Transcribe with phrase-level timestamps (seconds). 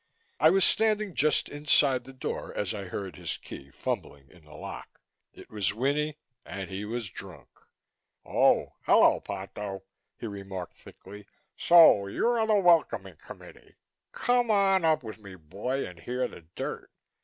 [0.39, 4.55] I was standing just inside the door as I heard his key fumbling in the
[4.55, 4.99] lock.
[5.31, 7.49] It was Winnie and he was drunk.
[8.25, 9.83] "Oh, hullo, Ponto,"
[10.17, 11.27] he remarked thickly.
[11.55, 13.75] "So you're the welcoming committee.
[14.11, 16.89] Come on up with me, boy, and hear the dirt."